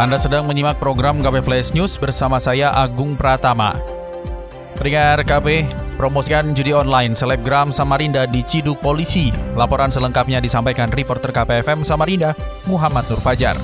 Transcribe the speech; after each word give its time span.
Anda 0.00 0.16
sedang 0.16 0.48
menyimak 0.48 0.80
program 0.80 1.20
KP 1.20 1.44
Flash 1.44 1.76
News 1.76 2.00
bersama 2.00 2.40
saya 2.40 2.72
Agung 2.72 3.20
Pratama. 3.20 3.76
Pendengar 4.72 5.20
KP, 5.28 5.68
promosikan 6.00 6.56
judi 6.56 6.72
online 6.72 7.12
selebgram 7.12 7.68
Samarinda 7.68 8.24
diciduk 8.24 8.80
polisi. 8.80 9.28
Laporan 9.52 9.92
selengkapnya 9.92 10.40
disampaikan 10.40 10.88
reporter 10.88 11.28
KPFM 11.36 11.84
Samarinda, 11.84 12.32
Muhammad 12.64 13.12
Nur 13.12 13.20
Fajar. 13.20 13.60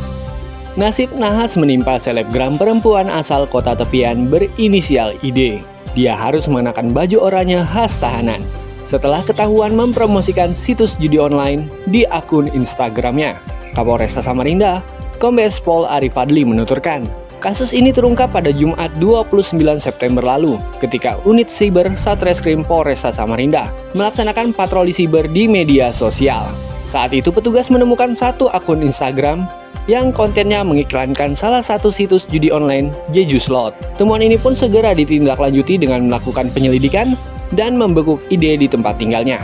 Nasib 0.77 1.09
nahas 1.17 1.57
menimpa 1.57 1.97
selebgram 1.97 2.61
perempuan 2.61 3.09
asal 3.09 3.49
kota 3.49 3.73
tepian 3.73 4.29
berinisial 4.29 5.17
ID. 5.25 5.65
Dia 5.97 6.13
harus 6.21 6.45
mengenakan 6.53 6.93
baju 6.93 7.33
oranye 7.33 7.65
khas 7.65 7.97
tahanan. 7.97 8.45
Setelah 8.85 9.25
ketahuan 9.25 9.73
mempromosikan 9.73 10.53
situs 10.53 11.01
judi 11.01 11.17
online 11.17 11.73
di 11.89 12.05
akun 12.05 12.53
Instagramnya, 12.53 13.41
Kapolresta 13.73 14.21
Samarinda 14.21 14.85
Kombes 15.17 15.57
Pol 15.57 15.89
Arif 15.89 16.13
Fadli 16.13 16.45
menuturkan, 16.45 17.09
kasus 17.41 17.73
ini 17.73 17.89
terungkap 17.89 18.37
pada 18.37 18.53
Jumat 18.53 18.93
29 19.01 19.57
September 19.81 20.21
lalu 20.21 20.61
ketika 20.77 21.17
unit 21.25 21.49
siber 21.49 21.89
Satreskrim 21.97 22.61
Polresta 22.61 23.09
Samarinda 23.09 23.73
melaksanakan 23.97 24.53
patroli 24.53 24.93
siber 24.93 25.25
di 25.25 25.49
media 25.49 25.89
sosial. 25.89 26.45
Saat 26.85 27.17
itu 27.17 27.33
petugas 27.33 27.73
menemukan 27.73 28.13
satu 28.13 28.53
akun 28.53 28.85
Instagram 28.85 29.49
yang 29.89 30.13
kontennya 30.13 30.61
mengiklankan 30.67 31.33
salah 31.33 31.65
satu 31.65 31.89
situs 31.89 32.29
judi 32.29 32.53
online 32.53 32.93
Jeju 33.15 33.41
Slot. 33.41 33.73
Temuan 33.97 34.21
ini 34.21 34.37
pun 34.37 34.53
segera 34.53 34.93
ditindaklanjuti 34.93 35.81
dengan 35.81 36.13
melakukan 36.13 36.53
penyelidikan 36.53 37.17
dan 37.55 37.79
membekuk 37.79 38.21
ide 38.29 38.59
di 38.59 38.69
tempat 38.69 38.99
tinggalnya. 39.01 39.41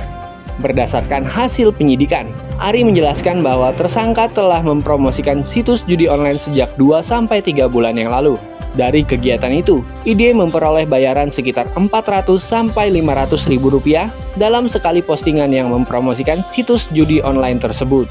Berdasarkan 0.60 1.24
hasil 1.24 1.72
penyidikan, 1.72 2.28
Ari 2.60 2.84
menjelaskan 2.84 3.40
bahwa 3.40 3.72
tersangka 3.72 4.28
telah 4.28 4.60
mempromosikan 4.60 5.40
situs 5.46 5.86
judi 5.88 6.10
online 6.10 6.36
sejak 6.36 6.74
2-3 6.76 7.68
bulan 7.72 7.96
yang 7.96 8.12
lalu. 8.12 8.36
Dari 8.72 9.04
kegiatan 9.04 9.52
itu, 9.52 9.84
ide 10.08 10.32
memperoleh 10.32 10.88
bayaran 10.88 11.28
sekitar 11.28 11.68
400 11.76 12.32
500 12.72 13.52
ribu 13.52 13.68
rupiah 13.68 14.08
dalam 14.40 14.64
sekali 14.64 15.04
postingan 15.04 15.52
yang 15.52 15.68
mempromosikan 15.68 16.40
situs 16.48 16.88
judi 16.88 17.20
online 17.20 17.60
tersebut. 17.60 18.08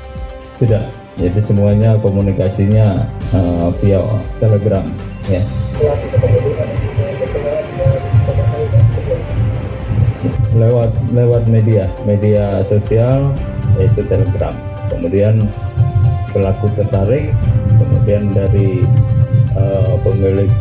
Tidak, 0.62 0.86
jadi 1.18 1.40
semuanya 1.42 1.98
komunikasinya 1.98 3.10
uh, 3.34 3.74
via 3.82 4.06
Telegram. 4.38 4.86
Ya. 5.26 5.42
Lewat 10.62 10.94
lewat 11.10 11.44
media 11.50 11.90
media 12.06 12.62
sosial 12.70 13.34
yaitu 13.82 14.06
Telegram. 14.06 14.54
Kemudian 14.94 15.50
pelaku 16.30 16.70
tertarik, 16.78 17.34
kemudian 17.82 18.30
dari 18.32 18.86
uh, 19.58 19.98
pemilik 20.06 20.52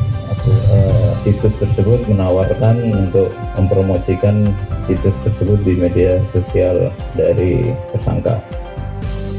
uh, 0.73 1.11
situs 1.23 1.53
tersebut 1.61 2.07
menawarkan 2.09 2.81
untuk 2.95 3.29
mempromosikan 3.59 4.49
situs 4.89 5.15
tersebut 5.27 5.59
di 5.67 5.75
media 5.77 6.23
sosial 6.33 6.89
dari 7.15 7.75
tersangka. 7.93 8.41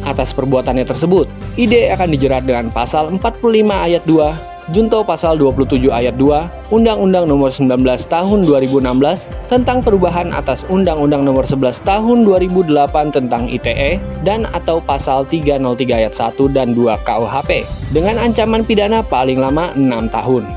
Atas 0.02 0.34
perbuatannya 0.34 0.81
tersebut, 0.81 1.30
IDE 1.62 1.94
akan 1.94 2.09
dijerat 2.09 2.44
dengan 2.44 2.74
pasal 2.74 3.14
45 3.14 3.22
ayat 3.69 4.03
2 4.09 4.50
Junto 4.72 5.04
Pasal 5.04 5.36
27 5.36 5.92
Ayat 5.92 6.16
2 6.16 6.72
Undang-Undang 6.72 7.28
Nomor 7.28 7.52
19 7.52 7.84
Tahun 8.08 8.40
2016 8.48 9.52
tentang 9.52 9.84
perubahan 9.84 10.32
atas 10.32 10.64
Undang-Undang 10.72 11.28
Nomor 11.28 11.44
11 11.44 11.84
Tahun 11.84 12.18
2008 12.24 12.72
tentang 13.12 13.52
ITE 13.52 14.00
dan 14.24 14.48
atau 14.56 14.80
Pasal 14.80 15.28
303 15.28 15.76
Ayat 15.92 16.16
1 16.16 16.56
dan 16.56 16.72
2 16.72 16.88
KUHP 17.04 17.68
dengan 17.92 18.16
ancaman 18.24 18.64
pidana 18.64 19.04
paling 19.04 19.44
lama 19.44 19.76
6 19.76 20.08
tahun. 20.08 20.48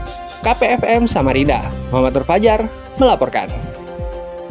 KPFM 0.46 1.10
Samarinda, 1.10 1.66
Muhammad 1.90 2.22
Fajar 2.22 2.70
melaporkan. 3.02 3.50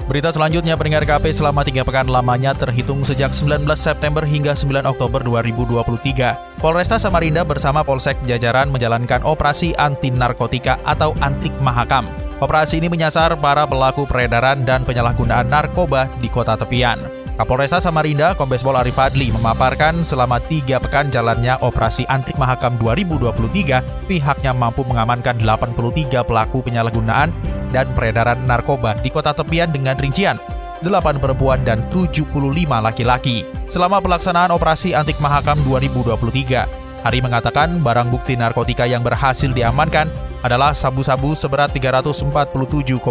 Berita 0.03 0.35
selanjutnya 0.35 0.75
pendengar 0.75 1.07
KP 1.07 1.31
selama 1.31 1.63
tiga 1.63 1.87
pekan 1.87 2.11
lamanya 2.11 2.51
terhitung 2.51 3.07
sejak 3.07 3.31
19 3.31 3.63
September 3.79 4.27
hingga 4.27 4.51
9 4.51 4.83
Oktober 4.83 5.23
2023. 5.23 6.52
Polresta 6.63 6.95
Samarinda 6.95 7.43
bersama 7.43 7.83
Polsek 7.83 8.15
Jajaran 8.23 8.71
menjalankan 8.71 9.19
operasi 9.27 9.75
anti 9.75 10.07
narkotika 10.07 10.79
atau 10.87 11.11
Antik 11.19 11.51
Mahakam. 11.59 12.07
Operasi 12.39 12.79
ini 12.79 12.87
menyasar 12.87 13.35
para 13.35 13.67
pelaku 13.67 14.07
peredaran 14.07 14.63
dan 14.63 14.87
penyalahgunaan 14.87 15.51
narkoba 15.51 16.07
di 16.23 16.31
kota 16.31 16.55
tepian. 16.55 17.03
Kapolresta 17.35 17.83
Samarinda, 17.83 18.31
Kombes 18.39 18.63
Pol 18.63 18.79
Arif 18.79 18.95
Fadli 18.95 19.27
memaparkan 19.35 20.07
selama 20.07 20.39
tiga 20.39 20.79
pekan 20.79 21.11
jalannya 21.11 21.59
operasi 21.59 22.07
Antik 22.07 22.39
Mahakam 22.39 22.79
2023, 22.79 24.07
pihaknya 24.07 24.55
mampu 24.55 24.87
mengamankan 24.87 25.43
83 25.43 26.23
pelaku 26.23 26.63
penyalahgunaan 26.63 27.35
dan 27.75 27.91
peredaran 27.91 28.39
narkoba 28.47 28.95
di 29.03 29.11
kota 29.11 29.35
tepian 29.35 29.67
dengan 29.67 29.99
rincian 29.99 30.39
8 30.83 31.23
perempuan 31.23 31.63
dan 31.63 31.81
75 31.89 32.27
laki-laki. 32.67 33.47
Selama 33.65 34.03
pelaksanaan 34.03 34.51
operasi 34.51 34.91
Antik 34.91 35.17
Mahakam 35.23 35.57
2023, 35.63 36.83
Hari 37.03 37.19
mengatakan 37.19 37.83
barang 37.83 38.15
bukti 38.15 38.39
narkotika 38.39 38.87
yang 38.87 39.03
berhasil 39.03 39.51
diamankan 39.51 40.07
adalah 40.39 40.71
sabu-sabu 40.71 41.35
seberat 41.35 41.75
347,51 41.75 43.03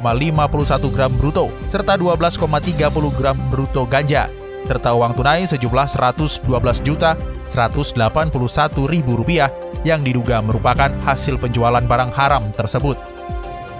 gram 0.88 1.12
bruto 1.12 1.52
serta 1.68 2.00
12,30 2.00 2.88
gram 3.12 3.36
bruto 3.52 3.84
ganja 3.84 4.32
serta 4.64 4.96
uang 4.96 5.12
tunai 5.12 5.44
sejumlah 5.44 5.86
112 5.92 6.40
juta 6.80 7.20
181 7.50 8.32
ribu 8.88 9.12
rupiah 9.20 9.52
yang 9.84 10.00
diduga 10.00 10.40
merupakan 10.40 10.88
hasil 11.04 11.36
penjualan 11.36 11.82
barang 11.82 12.14
haram 12.14 12.48
tersebut. 12.54 12.96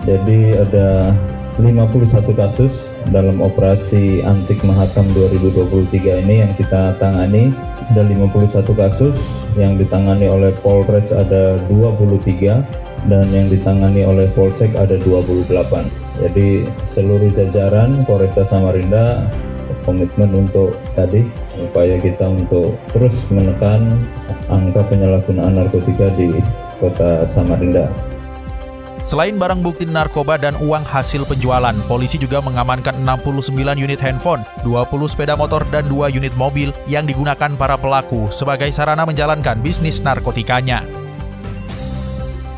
Jadi 0.03 0.59
ada 0.59 1.15
51 1.61 2.33
kasus 2.33 2.89
dalam 3.13 3.43
operasi 3.45 4.25
Antik 4.25 4.65
Mahakam 4.65 5.05
2023 5.13 6.25
ini 6.25 6.47
yang 6.47 6.53
kita 6.57 6.97
tangani. 6.97 7.53
Ada 7.93 8.09
51 8.09 8.73
kasus 8.73 9.17
yang 9.61 9.77
ditangani 9.77 10.33
oleh 10.33 10.55
Polres 10.65 11.13
ada 11.13 11.61
23 11.69 12.65
dan 13.11 13.27
yang 13.35 13.51
ditangani 13.51 14.07
oleh 14.07 14.31
Polsek 14.33 14.73
ada 14.79 14.95
28 14.97 15.51
jadi 16.23 16.69
seluruh 16.95 17.31
jajaran 17.35 18.07
Polresta 18.07 18.47
Samarinda 18.47 19.27
komitmen 19.83 20.31
untuk 20.47 20.79
tadi 20.95 21.27
upaya 21.59 21.99
kita 21.99 22.23
untuk 22.31 22.79
terus 22.95 23.15
menekan 23.35 23.99
angka 24.47 24.87
penyalahgunaan 24.87 25.59
narkotika 25.59 26.13
di 26.15 26.39
kota 26.79 27.27
Samarinda 27.35 27.91
Selain 29.03 29.35
barang 29.35 29.67
bukti 29.67 29.83
narkoba 29.83 30.39
dan 30.39 30.55
uang 30.63 30.87
hasil 30.87 31.27
penjualan, 31.27 31.75
polisi 31.91 32.15
juga 32.23 32.39
mengamankan 32.39 33.03
69 33.03 33.75
unit 33.75 33.99
handphone, 33.99 34.47
20 34.63 35.11
sepeda 35.11 35.35
motor, 35.35 35.67
dan 35.75 35.91
2 35.91 36.15
unit 36.15 36.31
mobil 36.39 36.71
yang 36.87 37.03
digunakan 37.03 37.51
para 37.59 37.75
pelaku 37.75 38.31
sebagai 38.31 38.71
sarana 38.71 39.03
menjalankan 39.03 39.59
bisnis 39.59 39.99
narkotikanya. 40.07 40.87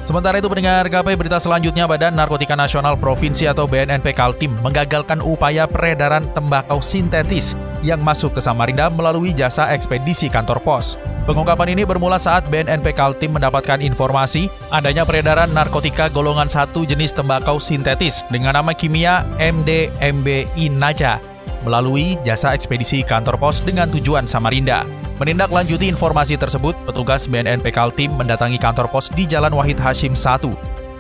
Sementara 0.04 0.36
itu 0.36 0.52
pendengar 0.52 0.84
KP 0.84 1.16
berita 1.16 1.40
selanjutnya 1.40 1.88
Badan 1.88 2.12
Narkotika 2.12 2.52
Nasional 2.52 3.00
Provinsi 3.00 3.48
atau 3.48 3.64
BNNP 3.64 4.12
Kaltim 4.12 4.52
menggagalkan 4.60 5.24
upaya 5.24 5.64
peredaran 5.64 6.28
tembakau 6.36 6.84
sintetis 6.84 7.56
yang 7.84 8.00
masuk 8.00 8.32
ke 8.32 8.40
Samarinda 8.40 8.88
melalui 8.88 9.36
jasa 9.36 9.68
ekspedisi 9.76 10.32
kantor 10.32 10.64
pos. 10.64 10.96
Pengungkapan 11.28 11.76
ini 11.76 11.84
bermula 11.84 12.16
saat 12.16 12.48
BNNP 12.48 12.96
Kaltim 12.96 13.36
mendapatkan 13.36 13.84
informasi 13.84 14.48
adanya 14.72 15.04
peredaran 15.04 15.52
narkotika 15.52 16.08
golongan 16.08 16.48
satu 16.48 16.88
jenis 16.88 17.12
tembakau 17.12 17.60
sintetis 17.60 18.24
dengan 18.32 18.56
nama 18.56 18.72
kimia 18.72 19.28
MDMB 19.36 20.56
Inaja 20.56 21.20
melalui 21.64 22.20
jasa 22.22 22.52
ekspedisi 22.52 23.00
kantor 23.04 23.40
pos 23.40 23.64
dengan 23.64 23.88
tujuan 23.88 24.28
Samarinda. 24.28 24.84
Menindaklanjuti 25.16 25.88
informasi 25.88 26.36
tersebut, 26.36 26.76
petugas 26.84 27.24
BNNP 27.24 27.72
Kaltim 27.72 28.12
mendatangi 28.14 28.60
kantor 28.60 28.92
pos 28.92 29.08
di 29.08 29.24
Jalan 29.24 29.56
Wahid 29.56 29.80
Hashim 29.80 30.12
1, 30.12 30.44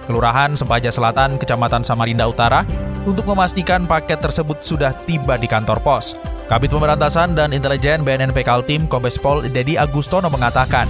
Kelurahan 0.08 0.56
Sempaja 0.56 0.88
Selatan, 0.88 1.36
Kecamatan 1.36 1.84
Samarinda 1.84 2.24
Utara, 2.24 2.64
untuk 3.04 3.28
memastikan 3.28 3.84
paket 3.84 4.24
tersebut 4.24 4.64
sudah 4.64 4.96
tiba 5.04 5.36
di 5.36 5.44
kantor 5.44 5.84
pos. 5.84 6.16
Kabit 6.44 6.76
Pemberantasan 6.76 7.32
dan 7.32 7.56
Intelijen 7.56 8.04
BNNP 8.04 8.44
Kaltim 8.44 8.84
Kombes 8.84 9.16
Pol 9.16 9.48
Dedi 9.48 9.80
Agustono 9.80 10.28
mengatakan, 10.28 10.84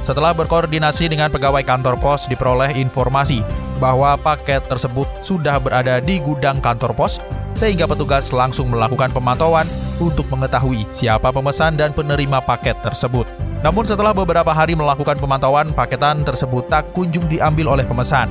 Setelah 0.00 0.32
berkoordinasi 0.32 1.12
dengan 1.12 1.28
pegawai 1.28 1.60
kantor 1.60 2.00
pos 2.00 2.24
diperoleh 2.24 2.72
informasi 2.76 3.44
bahwa 3.76 4.16
paket 4.16 4.64
tersebut 4.64 5.04
sudah 5.20 5.60
berada 5.60 6.00
di 6.00 6.20
gudang 6.20 6.56
kantor 6.60 6.96
pos 6.96 7.20
sehingga 7.52 7.84
petugas 7.84 8.32
langsung 8.32 8.72
melakukan 8.72 9.12
pemantauan 9.12 9.68
untuk 10.00 10.24
mengetahui 10.32 10.88
siapa 10.88 11.28
pemesan 11.32 11.76
dan 11.76 11.92
penerima 11.92 12.40
paket 12.40 12.76
tersebut. 12.80 13.28
Namun 13.60 13.84
setelah 13.88 14.12
beberapa 14.12 14.52
hari 14.52 14.76
melakukan 14.76 15.16
pemantauan, 15.16 15.72
paketan 15.72 16.20
tersebut 16.24 16.68
tak 16.68 16.84
kunjung 16.92 17.24
diambil 17.28 17.76
oleh 17.76 17.84
pemesan. 17.88 18.28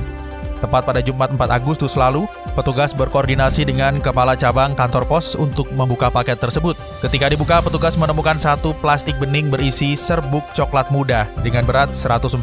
Tepat 0.64 0.88
pada 0.88 1.04
Jumat 1.04 1.28
4 1.28 1.60
Agustus 1.60 1.92
lalu, 1.92 2.24
petugas 2.56 2.96
berkoordinasi 2.96 3.68
dengan 3.68 4.00
kepala 4.00 4.32
cabang 4.32 4.72
kantor 4.72 5.04
pos 5.04 5.36
untuk 5.36 5.68
membuka 5.76 6.08
paket 6.08 6.40
tersebut. 6.40 6.72
Ketika 7.04 7.28
dibuka, 7.28 7.60
petugas 7.60 8.00
menemukan 8.00 8.40
satu 8.40 8.72
plastik 8.80 9.20
bening 9.20 9.52
berisi 9.52 9.92
serbuk 9.92 10.40
coklat 10.56 10.88
muda 10.88 11.28
dengan 11.44 11.68
berat 11.68 11.92
104,7 11.92 12.40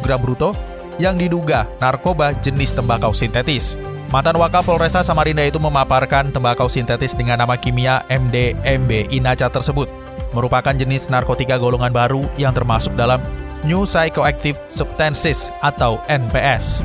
gram 0.00 0.16
bruto 0.16 0.56
yang 0.96 1.20
diduga 1.20 1.68
narkoba 1.76 2.32
jenis 2.40 2.72
tembakau 2.72 3.12
sintetis. 3.12 3.76
Mantan 4.08 4.40
Wakap 4.40 4.64
Polresta 4.64 5.04
Samarinda 5.04 5.44
itu 5.44 5.60
memaparkan 5.60 6.32
tembakau 6.32 6.72
sintetis 6.72 7.12
dengan 7.12 7.44
nama 7.44 7.60
kimia 7.60 8.00
MDMB 8.08 9.12
Inaca 9.12 9.52
tersebut 9.52 9.88
merupakan 10.32 10.72
jenis 10.72 11.08
narkotika 11.12 11.60
golongan 11.60 11.92
baru 11.92 12.24
yang 12.40 12.56
termasuk 12.56 12.92
dalam 12.96 13.20
New 13.62 13.86
Psychoactive 13.86 14.58
Substances 14.66 15.54
atau 15.62 16.02
NPS. 16.10 16.82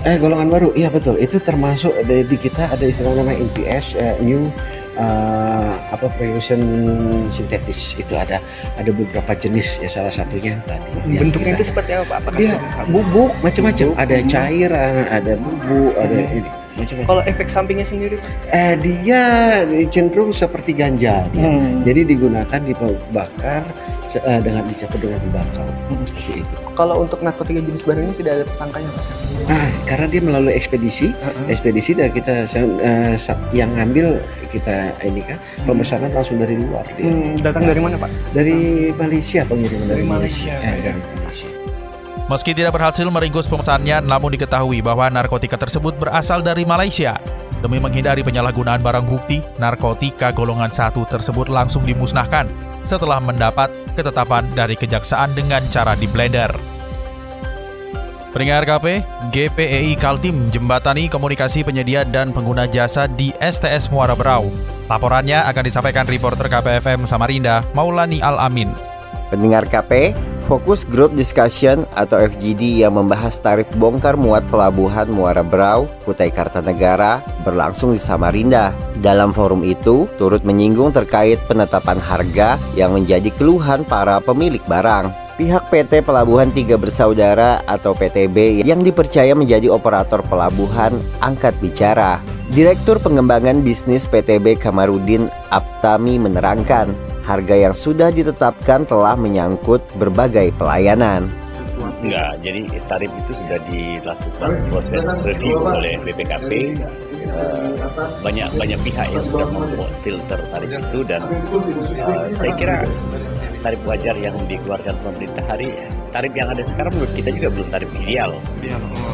Eh 0.00 0.16
golongan 0.16 0.48
baru, 0.48 0.68
iya 0.72 0.88
betul. 0.88 1.20
Itu 1.20 1.36
termasuk 1.44 1.92
di, 2.08 2.24
di 2.24 2.36
kita 2.40 2.72
ada 2.72 2.84
istilah 2.88 3.12
nama 3.12 3.36
NPS, 3.36 4.00
uh, 4.00 4.00
eh, 4.00 4.16
New 4.24 4.48
uh, 4.96 5.72
apa 5.92 6.08
Prevention 6.16 6.60
Sintetis 7.28 7.96
itu 8.00 8.16
ada 8.16 8.40
ada 8.80 8.90
beberapa 8.96 9.36
jenis 9.36 9.76
ya 9.84 9.92
salah 9.92 10.08
satunya 10.08 10.56
tadi. 10.64 10.88
Bentuknya 11.20 11.52
itu 11.52 11.68
seperti 11.68 12.00
apa? 12.00 12.16
Apa? 12.16 12.32
Iya 12.40 12.56
bubuk 12.88 13.36
macam-macam. 13.44 13.92
Ada 14.00 14.16
cair, 14.24 14.70
ada 15.12 15.32
bubuk, 15.36 15.92
ada 16.00 16.16
hmm. 16.16 16.38
ini. 16.40 16.50
Kalau 16.78 17.22
efek 17.26 17.50
sampingnya 17.50 17.84
sendiri? 17.84 18.16
Eh, 18.50 18.74
dia 18.80 19.22
cenderung 19.90 20.32
seperti 20.32 20.72
ganja. 20.72 21.26
Hmm. 21.34 21.82
jadi 21.84 22.06
digunakan 22.06 22.60
dibakar 22.60 23.62
uh, 24.18 24.40
dengan 24.42 24.66
dicampur 24.66 24.98
dengan 24.98 25.20
tembakau 25.22 25.68
hmm. 25.68 26.04
seperti 26.10 26.32
itu. 26.42 26.54
Kalau 26.74 27.04
untuk 27.04 27.20
narkotika 27.22 27.60
jenis 27.62 27.84
baru 27.86 28.08
ini 28.08 28.14
tidak 28.18 28.32
ada 28.40 28.44
tersangkanya, 28.48 28.90
Pak? 28.90 29.04
Ah, 29.50 29.68
karena 29.86 30.06
dia 30.10 30.20
melalui 30.22 30.54
ekspedisi, 30.54 31.12
uh-huh. 31.12 31.52
ekspedisi 31.52 31.92
dan 31.94 32.10
kita 32.10 32.46
uh, 32.46 33.14
yang 33.54 33.70
ngambil 33.78 34.18
kita 34.50 34.94
ini 35.06 35.22
kan 35.22 35.38
hmm. 35.38 35.66
pemesanan 35.70 36.10
langsung 36.10 36.40
dari 36.40 36.58
luar. 36.58 36.82
Dia. 36.98 37.06
Hmm, 37.06 37.38
datang 37.38 37.62
nah, 37.66 37.70
dari 37.70 37.80
mana, 37.82 37.96
Pak? 38.00 38.10
Dari 38.34 38.90
Malaysia 38.96 39.40
pengiriman 39.46 39.86
dari, 39.86 40.02
dari 40.02 40.04
Malaysia. 40.06 40.54
Malaysia. 40.58 40.66
Eh, 40.66 40.80
dari 40.82 41.00
Malaysia. 41.22 41.48
Meski 42.30 42.54
tidak 42.54 42.78
berhasil 42.78 43.02
meringkus 43.10 43.50
pemesannya, 43.50 43.98
namun 44.06 44.30
diketahui 44.38 44.78
bahwa 44.78 45.10
narkotika 45.10 45.58
tersebut 45.58 45.98
berasal 45.98 46.38
dari 46.46 46.62
Malaysia. 46.62 47.18
Demi 47.58 47.82
menghindari 47.82 48.22
penyalahgunaan 48.22 48.78
barang 48.78 49.02
bukti, 49.10 49.42
narkotika 49.58 50.30
golongan 50.30 50.70
satu 50.70 51.02
tersebut 51.10 51.50
langsung 51.50 51.82
dimusnahkan 51.82 52.46
setelah 52.86 53.18
mendapat 53.18 53.74
ketetapan 53.98 54.46
dari 54.54 54.78
kejaksaan 54.78 55.34
dengan 55.34 55.58
cara 55.74 55.98
di 55.98 56.06
blender. 56.06 56.54
Pendengar 58.30 58.62
KP, 58.62 59.02
GPEI 59.34 59.98
Kaltim 59.98 60.54
jembatani 60.54 61.10
komunikasi 61.10 61.66
penyedia 61.66 62.06
dan 62.06 62.30
pengguna 62.30 62.70
jasa 62.70 63.10
di 63.10 63.34
STS 63.42 63.90
Muara 63.90 64.14
Berau. 64.14 64.46
Laporannya 64.86 65.50
akan 65.50 65.64
disampaikan 65.66 66.06
reporter 66.06 66.46
KPFM 66.46 67.10
Samarinda, 67.10 67.66
Maulani 67.74 68.22
Al-Amin. 68.22 68.70
Pendengar 69.34 69.66
KP, 69.66 70.14
Fokus 70.50 70.82
Group 70.82 71.14
Discussion 71.14 71.86
atau 71.94 72.18
FGD 72.18 72.82
yang 72.82 72.98
membahas 72.98 73.38
tarif 73.38 73.70
bongkar 73.78 74.18
muat 74.18 74.42
pelabuhan 74.50 75.06
Muara 75.06 75.46
Brau, 75.46 75.86
Kutai 76.02 76.34
Kartanegara 76.34 77.22
berlangsung 77.46 77.94
di 77.94 78.02
Samarinda. 78.02 78.74
Dalam 78.98 79.30
forum 79.30 79.62
itu, 79.62 80.10
turut 80.18 80.42
menyinggung 80.42 80.90
terkait 80.90 81.38
penetapan 81.46 82.02
harga 82.02 82.58
yang 82.74 82.98
menjadi 82.98 83.30
keluhan 83.38 83.86
para 83.86 84.18
pemilik 84.18 84.58
barang. 84.66 85.14
Pihak 85.38 85.70
PT 85.70 86.02
Pelabuhan 86.02 86.50
Tiga 86.50 86.74
Bersaudara 86.74 87.62
atau 87.70 87.94
PTB 87.94 88.66
yang 88.66 88.82
dipercaya 88.82 89.38
menjadi 89.38 89.70
operator 89.70 90.18
pelabuhan 90.26 90.98
angkat 91.22 91.54
bicara. 91.62 92.18
Direktur 92.50 92.98
Pengembangan 92.98 93.62
Bisnis 93.62 94.10
PTB 94.10 94.58
Kamarudin 94.58 95.30
Aptami 95.54 96.18
menerangkan, 96.18 96.90
harga 97.30 97.54
yang 97.54 97.74
sudah 97.74 98.10
ditetapkan 98.10 98.82
telah 98.90 99.14
menyangkut 99.14 99.78
berbagai 99.94 100.50
pelayanan. 100.58 101.39
Enggak, 102.00 102.40
jadi 102.40 102.60
tarif 102.88 103.12
itu 103.12 103.32
sudah 103.36 103.58
dilakukan 103.68 104.50
proses 104.72 105.04
review 105.20 105.60
oleh 105.60 106.00
BPKP. 106.00 106.80
Uh, 107.30 107.76
banyak 108.24 108.48
banyak 108.56 108.80
pihak 108.80 109.06
yang 109.12 109.24
sudah 109.28 109.48
membuat 109.52 109.92
filter 110.00 110.40
tarif 110.48 110.70
itu 110.72 111.00
dan 111.04 111.20
uh, 112.00 112.24
saya 112.32 112.52
kira 112.56 112.76
tarif 113.60 113.80
wajar 113.84 114.16
yang 114.16 114.32
dikeluarkan 114.48 114.96
pemerintah 115.04 115.44
hari 115.44 115.76
tarif 116.08 116.32
yang 116.32 116.48
ada 116.48 116.64
sekarang 116.64 116.92
menurut 116.96 117.12
kita 117.12 117.30
juga 117.36 117.48
belum 117.52 117.68
tarif 117.68 117.90
ideal. 118.00 118.30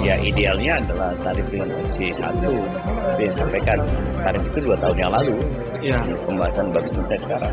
Ya 0.06 0.14
idealnya 0.22 0.72
adalah 0.86 1.10
tarif 1.26 1.46
dengan 1.50 1.74
opsi 1.82 2.14
satu. 2.14 2.54
Yang 3.18 3.34
sampaikan 3.34 3.82
tarif 4.22 4.42
itu 4.54 4.58
dua 4.62 4.76
tahun 4.78 4.96
yang 5.02 5.10
lalu. 5.10 5.36
Ya. 5.82 5.98
Pembahasan 6.22 6.70
baru 6.70 6.86
selesai 6.86 7.26
sekarang. 7.26 7.50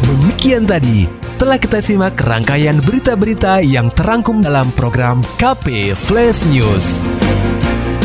Demikian 0.05 0.69
tadi 0.69 1.09
telah 1.41 1.57
kita 1.57 1.81
simak 1.81 2.21
rangkaian 2.21 2.77
berita-berita 2.85 3.65
yang 3.65 3.89
terangkum 3.89 4.45
dalam 4.45 4.69
program 4.77 5.25
KP 5.41 5.97
Flash 5.97 6.45
News. 6.53 7.01